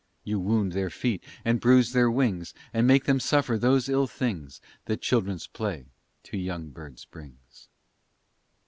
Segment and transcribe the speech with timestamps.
[0.23, 4.59] You wound their feet, and bruise their wings, And make them suffer those ill things
[4.85, 5.85] That children's play
[6.23, 7.67] to young birds brings.